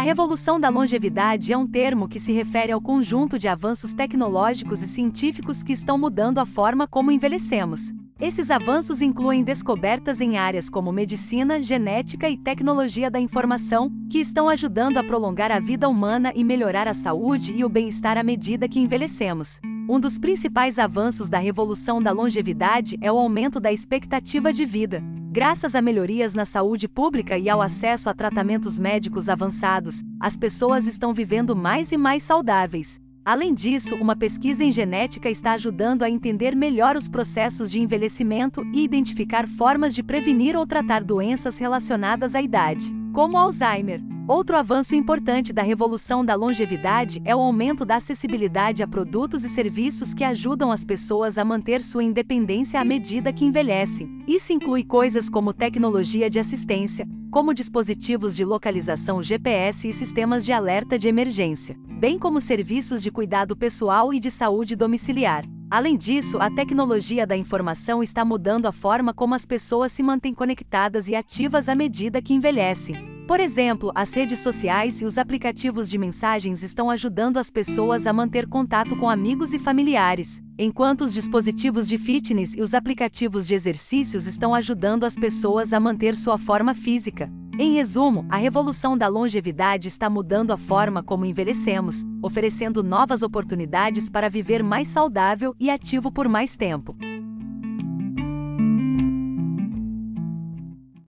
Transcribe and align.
revolução 0.00 0.58
da 0.58 0.68
longevidade 0.68 1.52
é 1.52 1.56
um 1.56 1.66
termo 1.66 2.08
que 2.08 2.18
se 2.18 2.32
refere 2.32 2.72
ao 2.72 2.80
conjunto 2.80 3.38
de 3.38 3.46
avanços 3.46 3.94
tecnológicos 3.94 4.82
e 4.82 4.88
científicos 4.88 5.62
que 5.62 5.72
estão 5.72 5.96
mudando 5.96 6.38
a 6.38 6.46
forma 6.46 6.86
como 6.88 7.12
envelhecemos. 7.12 7.92
Esses 8.20 8.50
avanços 8.50 9.02
incluem 9.02 9.44
descobertas 9.44 10.20
em 10.20 10.36
áreas 10.36 10.70
como 10.70 10.92
medicina, 10.92 11.62
genética 11.62 12.28
e 12.28 12.36
tecnologia 12.36 13.10
da 13.10 13.20
informação, 13.20 13.90
que 14.10 14.18
estão 14.18 14.48
ajudando 14.48 14.98
a 14.98 15.04
prolongar 15.04 15.52
a 15.52 15.60
vida 15.60 15.88
humana 15.88 16.32
e 16.34 16.42
melhorar 16.42 16.88
a 16.88 16.94
saúde 16.94 17.52
e 17.52 17.64
o 17.64 17.68
bem-estar 17.68 18.16
à 18.16 18.22
medida 18.22 18.68
que 18.68 18.80
envelhecemos. 18.80 19.60
Um 19.88 20.00
dos 20.00 20.18
principais 20.18 20.78
avanços 20.78 21.28
da 21.28 21.38
revolução 21.38 22.02
da 22.02 22.10
longevidade 22.10 22.96
é 23.00 23.12
o 23.12 23.18
aumento 23.18 23.60
da 23.60 23.72
expectativa 23.72 24.52
de 24.52 24.64
vida. 24.64 25.02
Graças 25.34 25.74
a 25.74 25.82
melhorias 25.82 26.32
na 26.32 26.44
saúde 26.44 26.86
pública 26.86 27.36
e 27.36 27.50
ao 27.50 27.60
acesso 27.60 28.08
a 28.08 28.14
tratamentos 28.14 28.78
médicos 28.78 29.28
avançados, 29.28 30.00
as 30.20 30.36
pessoas 30.36 30.86
estão 30.86 31.12
vivendo 31.12 31.56
mais 31.56 31.90
e 31.90 31.96
mais 31.96 32.22
saudáveis. 32.22 33.00
Além 33.24 33.52
disso, 33.52 33.96
uma 33.96 34.14
pesquisa 34.14 34.62
em 34.62 34.70
genética 34.70 35.28
está 35.28 35.54
ajudando 35.54 36.04
a 36.04 36.08
entender 36.08 36.54
melhor 36.54 36.96
os 36.96 37.08
processos 37.08 37.68
de 37.68 37.80
envelhecimento 37.80 38.62
e 38.72 38.84
identificar 38.84 39.48
formas 39.48 39.92
de 39.92 40.04
prevenir 40.04 40.54
ou 40.54 40.64
tratar 40.64 41.02
doenças 41.02 41.58
relacionadas 41.58 42.36
à 42.36 42.40
idade, 42.40 42.94
como 43.12 43.36
Alzheimer. 43.36 44.13
Outro 44.26 44.56
avanço 44.56 44.94
importante 44.94 45.52
da 45.52 45.62
revolução 45.62 46.24
da 46.24 46.34
longevidade 46.34 47.20
é 47.26 47.36
o 47.36 47.40
aumento 47.40 47.84
da 47.84 47.96
acessibilidade 47.96 48.82
a 48.82 48.88
produtos 48.88 49.44
e 49.44 49.50
serviços 49.50 50.14
que 50.14 50.24
ajudam 50.24 50.72
as 50.72 50.82
pessoas 50.82 51.36
a 51.36 51.44
manter 51.44 51.82
sua 51.82 52.02
independência 52.02 52.80
à 52.80 52.84
medida 52.86 53.34
que 53.34 53.44
envelhecem. 53.44 54.24
Isso 54.26 54.50
inclui 54.50 54.82
coisas 54.82 55.28
como 55.28 55.52
tecnologia 55.52 56.30
de 56.30 56.38
assistência, 56.38 57.06
como 57.30 57.52
dispositivos 57.52 58.34
de 58.34 58.46
localização 58.46 59.22
GPS 59.22 59.88
e 59.88 59.92
sistemas 59.92 60.42
de 60.42 60.54
alerta 60.54 60.98
de 60.98 61.06
emergência, 61.06 61.76
bem 62.00 62.18
como 62.18 62.40
serviços 62.40 63.02
de 63.02 63.10
cuidado 63.10 63.54
pessoal 63.54 64.14
e 64.14 64.18
de 64.18 64.30
saúde 64.30 64.74
domiciliar. 64.74 65.44
Além 65.70 65.98
disso, 65.98 66.38
a 66.40 66.50
tecnologia 66.50 67.26
da 67.26 67.36
informação 67.36 68.02
está 68.02 68.24
mudando 68.24 68.64
a 68.64 68.72
forma 68.72 69.12
como 69.12 69.34
as 69.34 69.44
pessoas 69.44 69.92
se 69.92 70.02
mantêm 70.02 70.32
conectadas 70.32 71.08
e 71.08 71.14
ativas 71.14 71.68
à 71.68 71.74
medida 71.74 72.22
que 72.22 72.32
envelhecem. 72.32 73.13
Por 73.26 73.40
exemplo, 73.40 73.90
as 73.94 74.12
redes 74.12 74.40
sociais 74.40 75.00
e 75.00 75.04
os 75.06 75.16
aplicativos 75.16 75.88
de 75.88 75.96
mensagens 75.96 76.62
estão 76.62 76.90
ajudando 76.90 77.38
as 77.38 77.50
pessoas 77.50 78.06
a 78.06 78.12
manter 78.12 78.46
contato 78.46 78.94
com 78.96 79.08
amigos 79.08 79.54
e 79.54 79.58
familiares, 79.58 80.42
enquanto 80.58 81.04
os 81.04 81.14
dispositivos 81.14 81.88
de 81.88 81.96
fitness 81.96 82.54
e 82.54 82.60
os 82.60 82.74
aplicativos 82.74 83.46
de 83.46 83.54
exercícios 83.54 84.26
estão 84.26 84.54
ajudando 84.54 85.04
as 85.04 85.14
pessoas 85.14 85.72
a 85.72 85.80
manter 85.80 86.14
sua 86.14 86.36
forma 86.36 86.74
física. 86.74 87.32
Em 87.58 87.72
resumo, 87.72 88.26
a 88.28 88.36
revolução 88.36 88.98
da 88.98 89.08
longevidade 89.08 89.88
está 89.88 90.10
mudando 90.10 90.50
a 90.50 90.58
forma 90.58 91.02
como 91.02 91.24
envelhecemos, 91.24 92.04
oferecendo 92.22 92.82
novas 92.82 93.22
oportunidades 93.22 94.10
para 94.10 94.28
viver 94.28 94.62
mais 94.62 94.88
saudável 94.88 95.54
e 95.58 95.70
ativo 95.70 96.12
por 96.12 96.28
mais 96.28 96.56
tempo. 96.56 96.94